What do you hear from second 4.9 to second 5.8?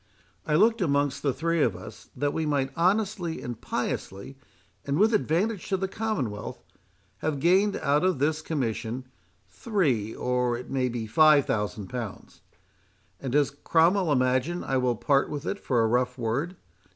with advantage to